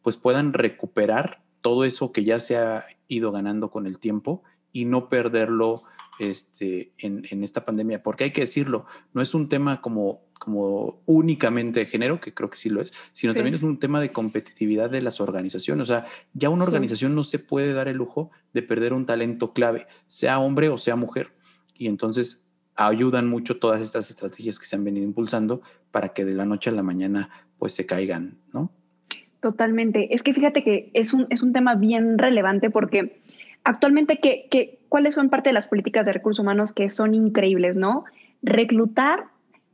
[0.02, 4.42] pues puedan recuperar todo eso que ya se ha ido ganando con el tiempo
[4.72, 5.82] y no perderlo
[6.18, 11.00] este, en, en, esta pandemia, porque hay que decirlo, no es un tema como, como
[11.06, 14.10] únicamente de género, que creo que sí lo es, sino también es un tema de
[14.10, 15.82] competitividad de las organizaciones.
[15.82, 19.52] O sea, ya una organización no se puede dar el lujo de perder un talento
[19.52, 21.34] clave, sea hombre o sea mujer.
[21.76, 26.34] Y entonces ayudan mucho todas estas estrategias que se han venido impulsando para que de
[26.34, 28.72] la noche a la mañana pues se caigan, ¿no?
[29.40, 30.14] Totalmente.
[30.14, 33.20] Es que fíjate que es un, es un tema bien relevante porque
[33.64, 38.04] actualmente, ¿qué, cuáles son parte de las políticas de recursos humanos que son increíbles, no?
[38.42, 39.26] Reclutar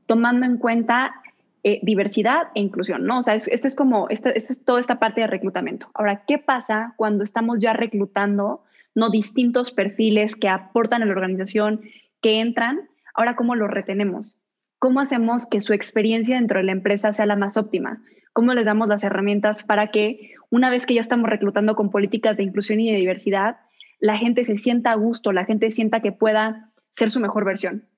[0.06, 1.14] tomando en cuenta
[1.62, 3.20] eh, diversidad e inclusión, ¿no?
[3.20, 5.88] O sea, esto es como, esta, es toda esta parte de reclutamiento.
[5.94, 8.62] Ahora, ¿qué pasa cuando estamos ya reclutando,
[8.94, 11.80] no distintos perfiles que aportan a la organización,
[12.20, 12.82] que entran?
[13.14, 14.36] Ahora, ¿cómo los retenemos?
[14.78, 18.02] ¿Cómo hacemos que su experiencia dentro de la empresa sea la más óptima?
[18.34, 22.36] ¿Cómo les damos las herramientas para que una vez que ya estamos reclutando con políticas
[22.36, 23.58] de inclusión y de diversidad,
[24.00, 27.88] la gente se sienta a gusto, la gente sienta que pueda ser su mejor versión,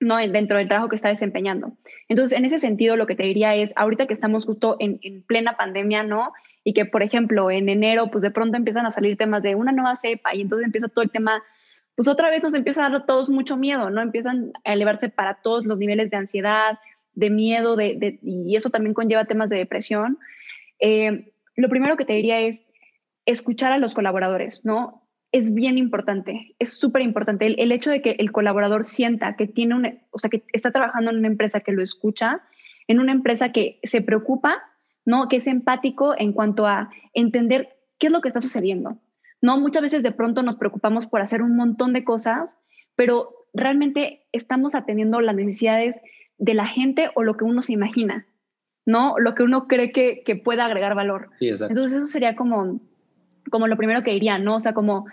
[0.00, 0.16] ¿no?
[0.16, 1.72] Dentro del trabajo que está desempeñando.
[2.08, 5.56] Entonces, en ese sentido, lo que te diría es, ahorita que estamos justo en, plena
[5.56, 6.32] pandemia, ¿no?
[6.64, 9.70] Y que, por ejemplo, en enero, pues de pronto empiezan a salir temas de una
[9.70, 11.40] nueva cepa y entonces empieza todo el tema,
[11.94, 14.02] pues otra vez nos empieza a dar a todos mucho miedo, ¿no?
[14.02, 16.78] Empiezan a elevarse para todos los niveles de ansiedad,
[17.18, 20.18] de miedo, de, y eso también conlleva temas de depresión.
[20.78, 22.64] Eh, lo primero que te diría es
[23.26, 25.02] escuchar a los colaboradores, ¿no?
[25.32, 27.46] es bien importante, es súper importante.
[27.46, 31.10] El, hecho de que el colaborador sienta que tiene un, o sea, que está trabajando
[31.10, 32.40] en una empresa que lo escucha,
[32.86, 34.62] en una empresa que se preocupa,
[35.04, 35.28] ¿no?
[35.28, 38.98] Que es empático en cuanto a entender qué es lo que está sucediendo.
[39.42, 42.56] No, muchas veces de pronto nos preocupamos por hacer un montón de cosas,
[42.96, 46.00] pero realmente estamos atendiendo las necesidades
[46.38, 48.26] de la gente o lo que uno se imagina,
[48.86, 49.18] ¿no?
[49.18, 51.30] Lo que uno cree que, que pueda agregar valor.
[51.40, 52.80] Entonces eso sería como
[53.50, 54.56] como lo primero que diría, ¿no?
[54.56, 55.06] O sea, como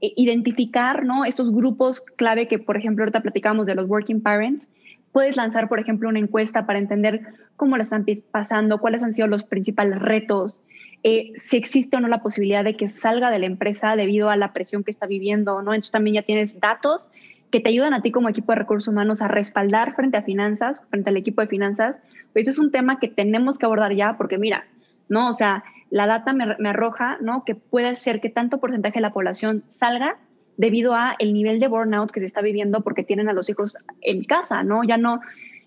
[0.00, 1.24] eh, identificar, ¿no?
[1.24, 4.68] Estos grupos clave que, por ejemplo, ahorita platicamos de los working parents.
[5.12, 7.20] Puedes lanzar, por ejemplo, una encuesta para entender
[7.56, 10.60] cómo la están pasando, cuáles han sido los principales retos,
[11.04, 14.36] eh, si existe o no la posibilidad de que salga de la empresa debido a
[14.36, 15.72] la presión que está viviendo, ¿no?
[15.72, 17.10] Entonces también ya tienes datos
[17.54, 20.82] que te ayudan a ti como equipo de recursos humanos a respaldar frente a finanzas,
[20.90, 21.94] frente al equipo de finanzas.
[22.32, 24.64] Pues eso es un tema que tenemos que abordar ya porque mira,
[25.08, 25.28] ¿no?
[25.28, 27.44] O sea, la data me, arroja, ¿no?
[27.44, 30.16] Que puede ser que tanto porcentaje de la población salga
[30.56, 33.76] debido a el nivel de burnout que se está viviendo porque tienen a los hijos
[34.00, 34.82] en casa, ¿no?
[34.82, 35.20] Ya no,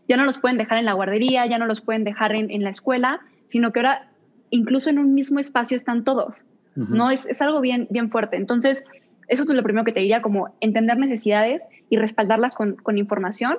[0.10, 2.66] ya no los pueden dejar en la guardería, ya no los pueden dejar en, en
[2.66, 4.10] la escuela, sino que ahora
[4.50, 6.44] incluso en un mismo espacio están todos,
[6.76, 7.12] ¿no?
[7.12, 8.36] Es, es, algo bien, bien fuerte.
[8.36, 8.84] Entonces,
[9.28, 13.58] eso es lo primero que te diría, como entender necesidades y respaldarlas con, con información,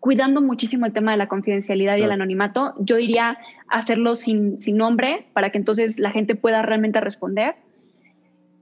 [0.00, 2.74] cuidando muchísimo el tema de la confidencialidad y el anonimato.
[2.78, 7.54] Yo diría hacerlo sin, sin nombre para que entonces la gente pueda realmente responder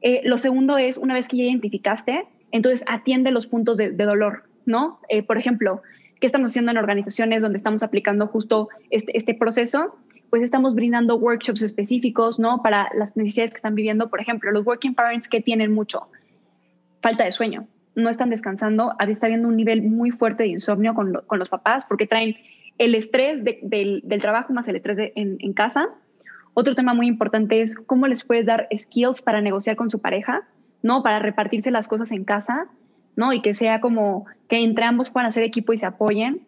[0.02, 4.44] eh, lo segundo es, una vez que ya identificaste, entonces atiende los puntos de, dolor,
[4.66, 4.98] ¿no?
[5.08, 5.80] Eh, por ejemplo,
[6.20, 9.96] ¿qué estamos haciendo en organizaciones donde estamos aplicando justo este, este, proceso?
[10.28, 12.62] Pues estamos brindando workshops específicos, ¿no?
[12.62, 14.10] Para las necesidades que están viviendo.
[14.10, 16.08] Por ejemplo, los working parents que tienen mucho
[17.02, 21.12] falta de sueño, no están descansando, está habiendo un nivel muy fuerte de insomnio con,
[21.12, 22.36] los papás porque traen
[22.78, 25.90] el estrés del, trabajo más el estrés en, en casa
[26.54, 30.42] otro tema muy importante es cómo les puedes dar skills para negociar con su pareja,
[30.82, 31.02] ¿no?
[31.02, 32.66] Para repartirse las cosas en casa,
[33.16, 33.32] ¿no?
[33.32, 36.46] Y que sea como que entre ambos puedan hacer equipo y se apoyen.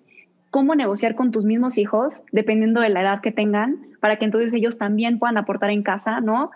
[0.50, 4.52] Cómo negociar con tus mismos hijos, dependiendo de la edad que tengan, para que entonces
[4.52, 6.50] ellos también puedan aportar en casa, ¿no?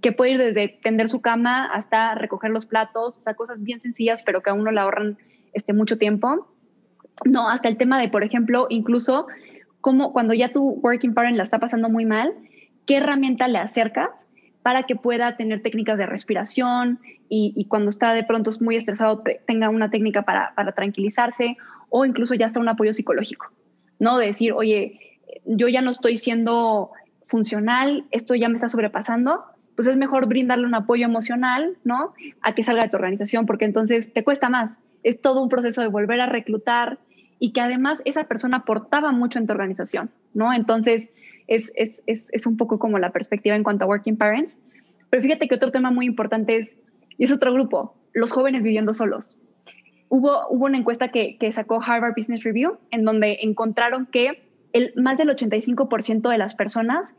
[0.00, 3.80] Que puede ir desde tender su cama hasta recoger los platos, o sea, cosas bien
[3.80, 5.18] sencillas, pero que a uno le ahorran
[5.52, 6.48] este, mucho tiempo.
[7.24, 9.26] No, hasta el tema de, por ejemplo, incluso
[9.80, 12.34] como cuando ya tu working parent la está pasando muy mal,
[12.86, 14.10] qué herramienta le acercas
[14.62, 19.70] para que pueda tener técnicas de respiración y, cuando está de pronto muy estresado tenga
[19.70, 21.56] una técnica para, tranquilizarse
[21.88, 23.50] o incluso ya está un apoyo psicológico,
[23.98, 24.18] ¿no?
[24.18, 26.90] De decir, oye, yo ya no estoy siendo
[27.26, 29.44] funcional, esto ya me está sobrepasando,
[29.76, 32.14] pues es mejor brindarle un apoyo emocional, ¿no?
[32.42, 34.72] A que salga de tu organización, porque entonces te cuesta más.
[35.02, 36.98] Es todo un proceso de volver a reclutar
[37.38, 40.52] y que además esa persona aportaba mucho en tu organización, ¿no?
[40.52, 41.08] Entonces,
[41.48, 44.56] es, es, es, es, un poco como la perspectiva en cuanto a working parents.
[45.10, 46.68] Pero fíjate que otro tema muy importante es,
[47.18, 49.36] y es otro grupo, los jóvenes viviendo solos.
[50.08, 54.92] Hubo, hubo una encuesta que, que sacó Harvard Business Review en donde encontraron que el,
[54.96, 57.14] más del 85% de las personas,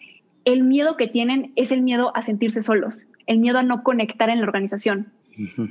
[0.46, 4.30] el miedo que tienen es el miedo a sentirse solos, el miedo a no conectar
[4.30, 5.12] en la organización.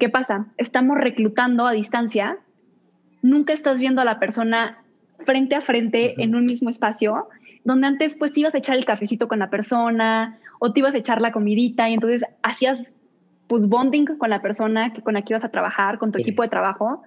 [0.01, 0.47] ¿Qué pasa?
[0.57, 2.39] Estamos reclutando a distancia,
[3.23, 4.79] nunca estás viendo a la persona
[5.25, 7.29] frente a frente en un mismo espacio
[7.65, 10.95] donde antes pues te ibas a echar el cafecito con la persona o te ibas
[10.95, 12.95] a echar la comidita y entonces hacías
[13.47, 16.43] pues bonding con la persona que, con la que ibas a trabajar, con tu equipo
[16.43, 17.03] de trabajo.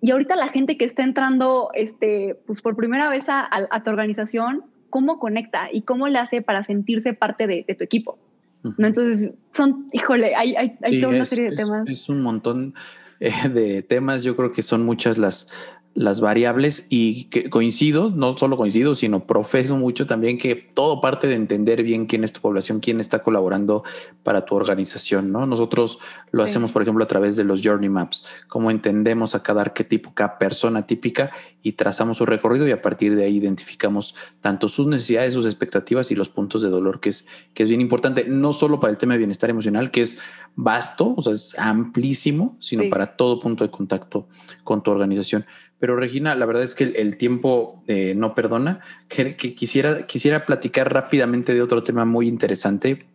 [0.00, 3.48] Y ahorita la gente que está entrando este, pues por primera vez a,
[3.84, 4.64] tu organización,
[4.96, 8.16] ¿cómo conecta y cómo le hace para sentirse parte de, tu equipo?
[8.62, 8.86] ¿No?
[8.86, 11.86] Entonces, son, híjole, hay, hay, toda una serie de temas.
[11.86, 12.72] Es un montón
[13.20, 15.52] eh, de temas, yo creo que son muchas las,
[15.96, 21.26] las variables y que coincido, no solo coincido, sino profeso mucho también que todo parte
[21.26, 23.82] de entender bien quién es tu población, quién está colaborando
[24.22, 25.46] para tu organización, ¿no?
[25.46, 25.98] Nosotros
[26.32, 30.12] lo hacemos, por ejemplo, a través de los Journey Maps, cómo entendemos a cada arquetipo,
[30.12, 31.32] cada persona típica
[31.66, 36.12] y trazamos su recorrido y a partir de ahí identificamos tanto sus necesidades, sus expectativas
[36.12, 38.98] y los puntos de dolor, que es, que es bien importante, no solo para el
[38.98, 40.20] tema de bienestar emocional, que es
[40.54, 44.28] vasto, o sea, es amplísimo, sino para todo punto de contacto
[44.62, 45.44] con tu organización.
[45.80, 48.78] Pero Regina, la verdad es que el, tiempo eh, no perdona.
[49.08, 53.06] Que, quisiera, quisiera platicar rápidamente de otro tema muy interesante,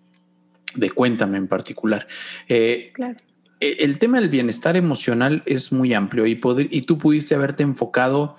[0.76, 2.06] de Cuéntame en particular.
[2.50, 3.16] Eh, claro.
[3.62, 7.64] E, el tema del bienestar emocional es muy amplio y, poder, y tú pudiste haberte
[7.64, 8.36] enfocado,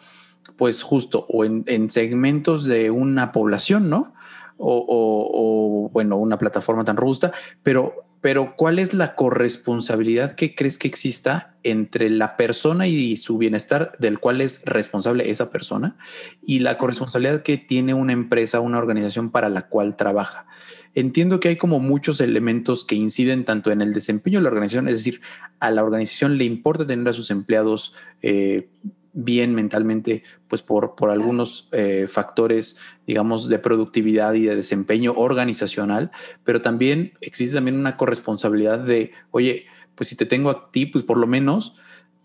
[0.56, 4.12] pues justo, o en, en segmentos de una población, ¿no?
[4.58, 7.32] O, o, o, bueno, una plataforma tan robusta,
[7.62, 13.36] pero pero ¿cuál es la corresponsabilidad que crees que exista entre la persona y su
[13.36, 15.96] bienestar del cual es responsable esa persona
[16.40, 20.46] y la corresponsabilidad que tiene una empresa, una organización para la cual trabaja?
[20.94, 24.88] Entiendo que hay como muchos elementos que inciden tanto en el desempeño de la organización,
[24.88, 25.20] es decir,
[25.58, 28.68] a la organización le importa tener a sus empleados eh,
[29.14, 36.10] bien mentalmente, pues por, por algunos eh, factores, digamos, de productividad y de desempeño organizacional,
[36.44, 41.04] pero también existe también una corresponsabilidad de, oye, pues si te tengo a ti, pues
[41.04, 41.76] por lo menos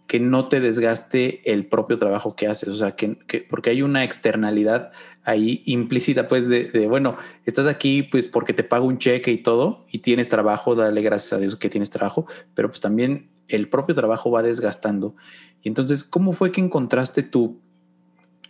[0.08, 3.18] que no te desgaste el propio trabajo que haces, o sea, que,
[3.50, 4.92] porque hay una externalidad
[5.24, 9.38] ahí implícita, pues, de, de, bueno, estás aquí, pues, porque te pago un cheque y
[9.38, 13.70] todo, y tienes trabajo, dale gracias a Dios que tienes trabajo, pero pues también el
[13.70, 15.16] propio trabajo va desgastando.
[15.62, 17.60] Y entonces, ¿cómo fue que encontraste tú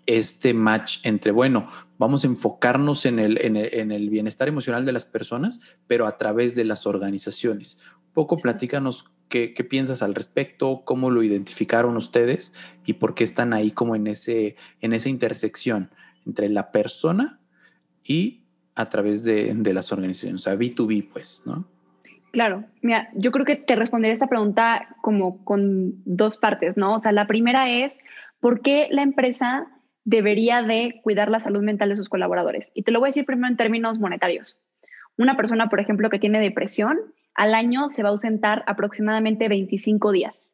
[0.05, 1.67] este match entre, bueno,
[1.97, 6.55] vamos a enfocarnos en el, en el, bienestar emocional de las personas, pero a través
[6.55, 7.79] de las organizaciones?
[8.07, 12.53] Un poco platícanos qué, piensas al respecto, cómo lo identificaron ustedes
[12.85, 15.91] y por qué están ahí como en, ese, en esa intersección
[16.25, 17.39] entre la persona
[18.03, 18.43] y
[18.75, 21.67] a través de, de las organizaciones, o sea, B2B, pues, ¿no?
[22.31, 26.93] Claro, mira, yo creo que te responderé esta pregunta como con dos partes, ¿no?
[26.95, 27.97] O sea, la primera es,
[28.39, 29.67] ¿por qué la empresa
[30.03, 32.69] debería de cuidar la salud mental de sus colaboradores?
[32.73, 34.63] Y te lo voy a decir primero en términos monetarios.
[35.17, 36.99] Una persona, por ejemplo, que tiene depresión,
[37.38, 40.52] al año se va a ausentar aproximadamente 25 días.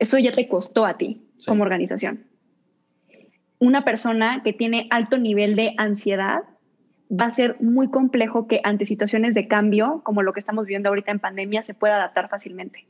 [0.00, 2.26] Eso ya te costó a ti como organización.
[3.58, 6.42] Una persona que tiene alto nivel de ansiedad
[7.10, 10.88] va a ser muy complejo que ante situaciones de cambio, como lo que estamos viviendo
[10.88, 12.86] ahorita en pandemia, se pueda adaptar fácilmente.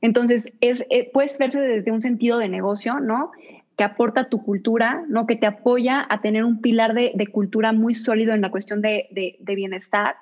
[0.00, 3.30] Entonces, es, eh, puedes verse desde un sentido de negocio, ¿no?
[3.76, 5.26] Que aporta tu cultura, ¿no?
[5.26, 9.38] Que te apoya a tener un pilar de, cultura muy sólido en la cuestión de,
[9.40, 10.16] bienestar,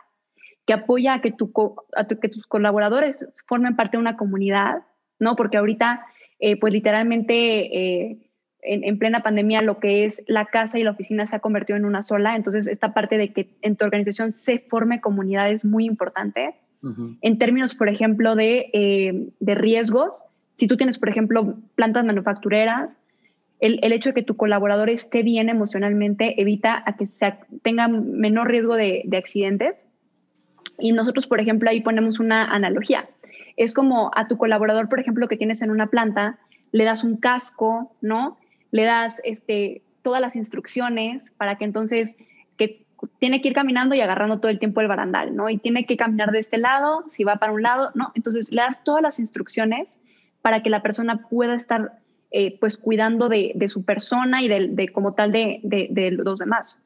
[0.71, 4.85] que apoya a que, tu, que tus colaboradores formen parte de una comunidad,
[5.19, 5.35] ¿no?
[5.35, 6.07] Porque ahorita,
[6.39, 7.35] eh, pues literalmente...
[7.77, 8.27] Eh,
[8.63, 11.87] en, plena pandemia lo que es la casa y la oficina se ha convertido en
[11.87, 12.37] una sola.
[12.37, 16.57] Entonces, esta parte de que en tu organización se forme comunidad es muy importante.
[17.23, 20.15] En términos, por ejemplo, de, eh, de, riesgos,
[20.57, 22.95] si tú tienes, por ejemplo, plantas manufactureras,
[23.61, 27.89] el, el, hecho de que tu colaborador esté bien emocionalmente evita a que se tenga
[27.89, 29.87] menor riesgo de, de accidentes.
[30.81, 33.09] Y nosotros, por ejemplo, ahí ponemos una analogía.
[33.57, 36.39] Es como a tu colaborador, por ejemplo, que tienes en una planta,
[36.73, 38.39] le das un casco, ¿no?
[38.71, 42.17] le das este, todas las instrucciones para que entonces
[42.57, 42.85] que
[43.19, 45.49] tiene que ir caminando y agarrando todo el tiempo el barandal, ¿no?
[45.49, 48.13] Y tiene que caminar de este lado, si va para un lado, ¿no?
[48.15, 50.01] Entonces le das todas las instrucciones
[50.43, 51.99] para que la persona pueda estar
[52.31, 56.79] eh, pues cuidando de, su persona y de, como tal de, de, los demás.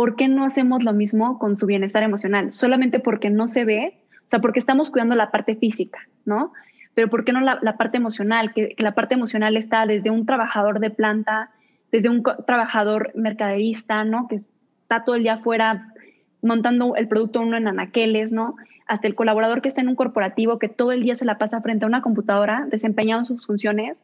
[0.00, 2.52] ¿Por qué no hacemos lo mismo con su bienestar emocional?
[2.52, 6.54] Solamente porque no se ve, o sea, porque estamos cuidando la parte física, ¿no?
[6.94, 8.54] pero ¿por qué no la, parte emocional?
[8.54, 11.50] Que, la parte emocional está desde un trabajador de planta,
[11.92, 14.26] desde un trabajador mercaderista, ¿no?
[14.26, 15.92] Que está todo el día afuera
[16.40, 18.56] montando el producto uno en anaqueles, ¿no?
[18.86, 21.60] Hasta el colaborador que está en un corporativo que todo el día se la pasa
[21.60, 24.02] frente a una computadora desempeñando sus funciones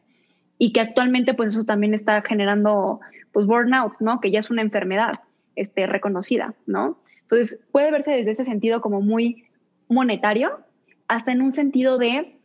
[0.59, 2.99] y que actualmente pues eso también está generando
[3.31, 4.21] pues burnout, ¿no?
[4.21, 5.13] Que ya es una enfermedad
[5.57, 6.99] este, reconocida, ¿no?
[7.23, 9.43] Entonces puede verse desde ese sentido como muy
[9.89, 10.59] monetario
[11.07, 12.37] hasta en un sentido de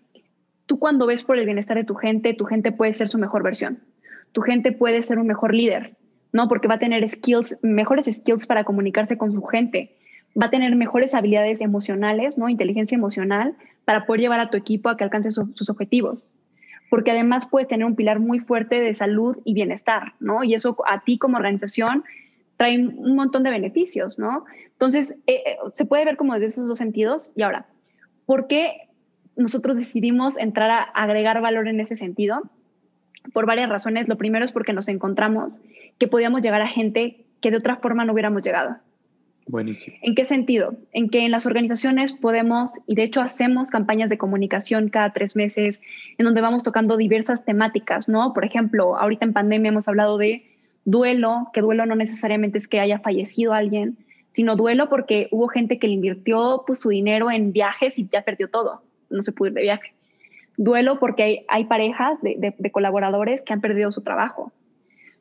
[0.66, 3.42] tú cuando ves por el bienestar de tu gente, tu gente puede ser su mejor
[3.42, 3.80] versión.
[4.32, 5.96] Tu gente puede ser un mejor líder,
[6.32, 6.48] ¿no?
[6.48, 9.96] Porque va a tener skills, mejores skills para comunicarse con su gente.
[10.40, 12.48] Va a tener mejores habilidades emocionales, ¿no?
[12.48, 16.28] Inteligencia emocional para poder llevar a tu equipo a que alcance sus objetivos.
[16.88, 20.44] Porque además puedes tener un pilar muy fuerte de salud y bienestar, ¿no?
[20.44, 22.04] Y eso a ti como organización
[22.62, 24.44] trae un montón de beneficios, ¿no?
[24.70, 27.32] Entonces, eh, eh, se puede ver como desde esos dos sentidos.
[27.34, 27.66] Y ahora,
[28.24, 28.88] ¿por qué
[29.34, 32.40] nosotros decidimos entrar a agregar valor en ese sentido
[33.32, 34.06] por varias razones.
[34.06, 35.58] Lo primero es porque nos encontramos
[35.98, 38.76] que podíamos llegar a gente que de otra forma no hubiéramos llegado.
[39.48, 39.96] Buenísimo.
[40.02, 40.76] ¿En qué sentido?
[40.92, 45.34] En que en las organizaciones podemos, y de hecho hacemos campañas de comunicación cada tres
[45.34, 45.82] meses,
[46.16, 48.32] en donde vamos tocando diversas temáticas, ¿no?
[48.34, 50.51] Por ejemplo, ahorita en pandemia hemos hablado de
[50.84, 53.96] duelo, que duelo no necesariamente es que haya fallecido alguien,
[54.32, 58.22] sino duelo porque hubo gente que le invirtió pues, su dinero en viajes y ya
[58.22, 59.92] perdió todo no se pudo ir de viaje.
[60.56, 64.52] Duelo porque hay, parejas de, colaboradores que han perdido su trabajo.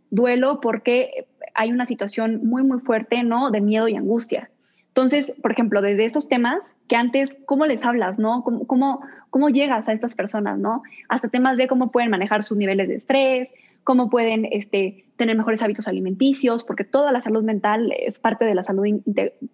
[0.10, 3.52] Duelo porque hay una situación muy, muy fuerte, ¿no?
[3.52, 4.50] De miedo y angustia.
[4.90, 8.44] Entonces, por ejemplo, desde estos temas que antes, ¿cómo les hablas, no?
[8.44, 10.84] ¿Cómo, cómo, cómo llegas a estas personas, no?
[11.08, 13.50] Hasta temas de cómo pueden manejar sus niveles de estrés,
[13.84, 18.56] cómo pueden este, tener mejores hábitos alimenticios, porque toda la salud mental es parte de
[18.56, 18.86] la salud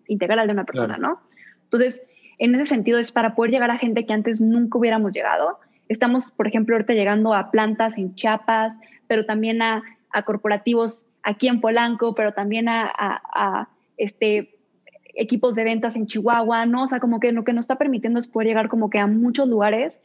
[0.08, 1.22] integral de una persona, ¿no?
[1.64, 2.02] Entonces,
[2.38, 5.60] en ese sentido es para poder llegar a gente que antes nunca hubiéramos llegado.
[5.90, 8.74] Estamos, por ejemplo, ahorita llegando a plantas en Chiapas,
[9.08, 9.84] pero también a,
[10.26, 14.56] corporativos aquí en Polanco, pero también a, este,
[15.14, 16.84] equipos de ventas en Chihuahua, ¿no?
[16.84, 19.08] O sea, como que lo que nos está permitiendo es poder llegar como que a
[19.08, 20.00] muchos lugares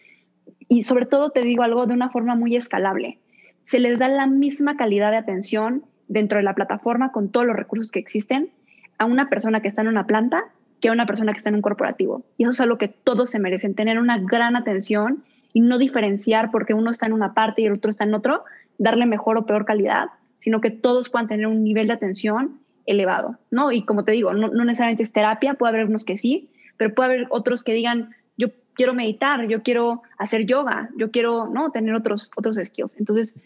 [0.68, 3.18] y sobre todo te digo algo de una forma muy escalable.
[3.64, 7.56] Se les da la misma calidad de atención dentro de la plataforma con todos los
[7.56, 8.50] recursos que existen
[8.98, 10.44] a una persona que está en una planta
[10.82, 12.24] que a una persona que está en un corporativo.
[12.36, 15.22] Y eso es algo que todos se merecen, tener una gran atención
[15.52, 18.44] y no diferenciar porque uno está en una parte y el otro está en otro,
[18.78, 20.08] darle mejor o peor calidad,
[20.40, 23.70] sino que todos puedan tener un nivel de atención elevado, ¿no?
[23.70, 27.14] Y como te digo, no, necesariamente es terapia, puede haber unos que sí, pero puede
[27.14, 31.70] haber otros que digan, yo quiero meditar, yo quiero hacer yoga, yo quiero, ¿no?
[31.70, 32.96] Tener otros, otros skills.
[32.98, 33.40] Entonces,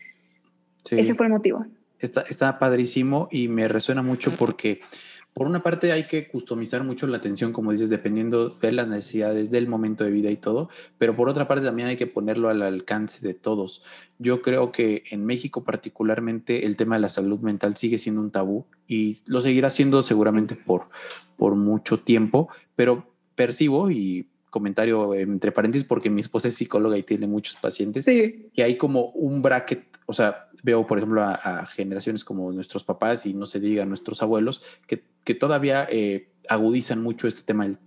[0.91, 1.65] ese fue el motivo.
[1.99, 4.81] Está, está padrísimo y me resuena mucho porque
[5.37, 9.51] por una parte hay que customizar mucho la atención, como dices, dependiendo de las necesidades
[9.51, 12.63] del momento de vida y todo, pero por otra parte también hay que ponerlo al
[12.63, 13.83] alcance de todos.
[14.19, 18.31] Yo creo que en México particularmente el tema de la salud mental sigue siendo un
[18.31, 20.89] tabú y lo seguirá siendo seguramente por,
[21.37, 27.03] por mucho tiempo, pero percibo y comentario entre paréntesis porque mi esposa es psicóloga y
[27.03, 28.49] tiene muchos pacientes, sí.
[28.55, 33.25] que hay como un bracket, o sea, veo por ejemplo a, generaciones como nuestros papás
[33.25, 37.79] y no se diga nuestros abuelos, que, que todavía eh, agudizan mucho este tema del,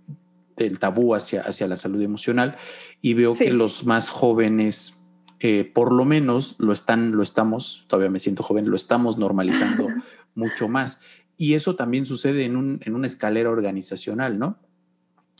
[0.56, 2.56] del, tabú hacia, hacia la salud emocional
[3.02, 5.04] y veo que los más jóvenes,
[5.40, 9.86] eh, por lo menos lo están, lo estamos, todavía me siento joven, lo estamos normalizando
[10.34, 11.02] mucho más.
[11.36, 14.58] Y eso también sucede en, un, en una escalera organizacional, ¿no?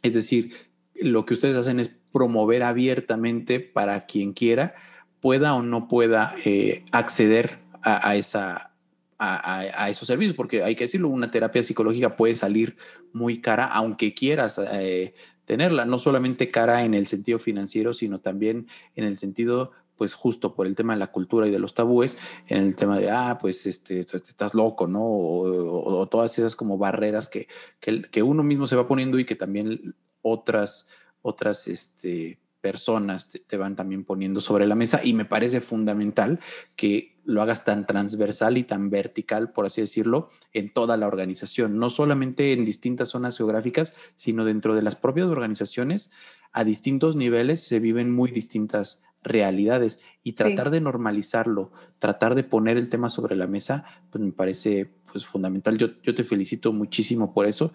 [0.03, 0.53] Es decir,
[0.95, 4.75] lo que ustedes hacen es promover abiertamente para quien quiera
[5.21, 8.73] pueda o no pueda eh, acceder a, esa,
[9.19, 12.77] a, esos servicios, porque hay que decirlo, una terapia psicológica puede salir
[13.13, 15.15] muy cara, aunque quieras eh,
[15.45, 20.55] tenerla, no solamente cara en el sentido financiero, sino también en el sentido pues justo
[20.55, 22.17] por el tema de la cultura y de los tabúes,
[22.49, 25.03] en el tema de, ah, pues este, estás loco, ¿no?
[25.05, 27.49] O, todas esas como barreras que,
[27.81, 30.89] que, que, uno mismo se va poniendo y que también otras,
[31.21, 36.41] otras este, personas te, van también poniendo sobre la mesa y me parece fundamental
[36.77, 41.79] que lo hagas tan transversal y tan vertical, por así decirlo, en toda la organización,
[41.79, 46.13] no solamente en distintas zonas geográficas, sino dentro de las propias organizaciones,
[46.53, 52.77] a distintos niveles se viven muy distintas realidades y tratar de normalizarlo, tratar de poner
[52.77, 55.77] el tema sobre la mesa, pues me parece pues fundamental.
[55.79, 57.73] Yo, yo te felicito muchísimo por eso.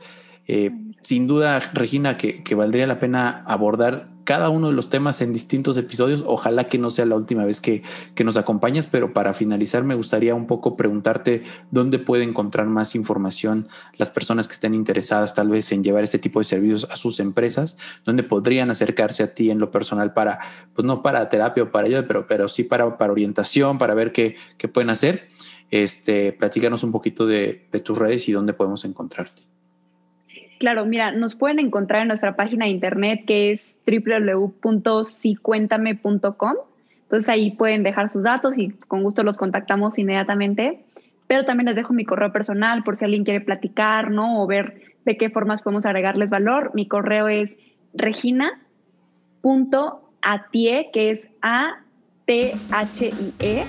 [0.47, 0.71] Eh,
[1.01, 5.77] sin duda, Regina, que, valdría la pena abordar cada uno de los temas en distintos
[5.77, 6.23] episodios.
[6.25, 7.83] Ojalá que no sea la última vez que,
[8.25, 13.67] nos acompañes, pero para finalizar me gustaría un poco preguntarte dónde puede encontrar más información
[13.97, 17.19] las personas que estén interesadas tal vez en llevar este tipo de servicios a sus
[17.19, 20.39] empresas, dónde podrían acercarse a ti en lo personal para,
[20.73, 24.11] pues no para terapia o para ayuda, pero, pero sí para, para orientación, para ver
[24.11, 25.29] qué, qué pueden hacer.
[25.69, 29.54] Este, platícanos un poquito de, de tus redes y dónde podemos encontrarte.
[30.59, 36.53] Claro, mira, nos pueden encontrar en nuestra página de internet que es www.sicuéntame.com.
[37.03, 40.85] Entonces ahí pueden dejar sus datos y con gusto los contactamos inmediatamente.
[41.27, 44.41] Pero también les dejo mi correo personal por si alguien quiere platicar, ¿no?
[44.41, 46.71] O ver de qué formas podemos agregarles valor.
[46.73, 47.53] Mi correo es
[47.93, 48.59] regina.atie,
[50.93, 53.65] que es A-T-H-I-E,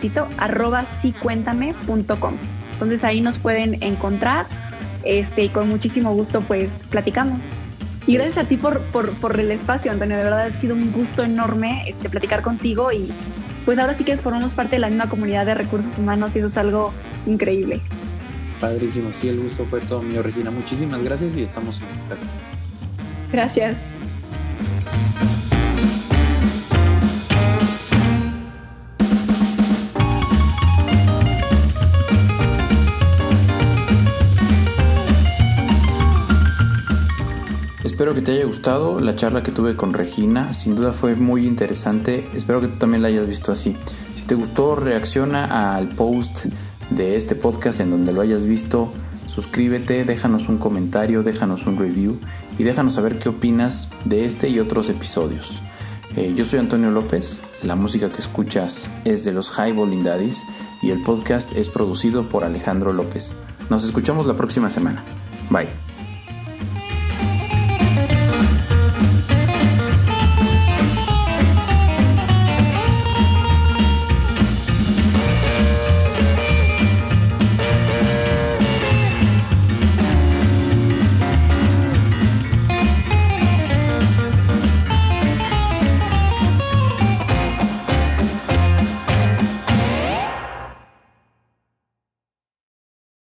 [0.00, 2.36] Tito, arroba sicuéntame.com.
[2.72, 4.46] Entonces ahí nos pueden encontrar
[5.04, 7.40] este, y con muchísimo gusto pues platicamos.
[8.06, 10.16] Y gracias a ti por, por, el espacio, Antonio.
[10.16, 13.12] De verdad ha sido un gusto enorme este, platicar contigo y
[13.64, 16.48] pues ahora sí que formamos parte de la misma comunidad de recursos humanos y eso
[16.48, 16.92] es algo
[17.26, 17.80] increíble.
[18.60, 20.50] Padrísimo, sí, el gusto fue todo mío, Regina.
[20.50, 22.26] Muchísimas gracias y estamos en contacto.
[23.32, 23.76] Gracias.
[38.12, 40.52] Espero que te haya gustado la charla que tuve con Regina.
[40.52, 42.28] Sin duda fue muy interesante.
[42.34, 43.74] Espero que tú también la hayas visto así.
[44.14, 46.44] Si te gustó, reacciona al post
[46.90, 48.92] de este podcast en donde lo hayas visto.
[49.28, 52.18] Suscríbete, déjanos un comentario, déjanos un review
[52.58, 55.62] y déjanos saber qué opinas de este y otros episodios.
[56.14, 60.44] Eh, yo soy Antonio López, la música que escuchas es de los High Bowling Daddies
[60.82, 63.34] y el podcast es producido por Alejandro López.
[63.70, 65.02] Nos escuchamos la próxima semana.
[65.48, 65.91] Bye.